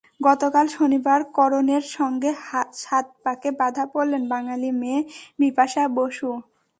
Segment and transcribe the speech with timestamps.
[0.21, 2.31] গতকাল শনিবার করণের সঙ্গে
[2.83, 4.99] সাত পাকে বাঁধা পড়লেন বাঙালি মেয়ে
[5.39, 6.29] বিপাশা বসু।